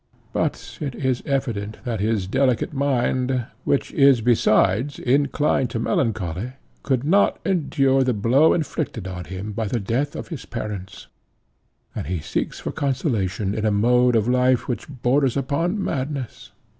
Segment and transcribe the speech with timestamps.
[0.33, 7.03] But it is evident that his delicate mind, which is besides inclined to melancholy, could
[7.03, 11.05] not endure the blow inflicted on him by the death of his parents,
[11.93, 16.51] and he seeks for consolation in a mode of life which borders upon madness.